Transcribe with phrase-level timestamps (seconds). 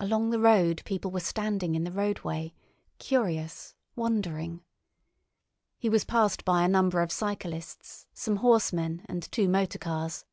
[0.00, 2.52] Along the road people were standing in the roadway,
[2.98, 4.64] curious, wondering.
[5.78, 10.24] He was passed by a number of cyclists, some horsemen, and two motor cars.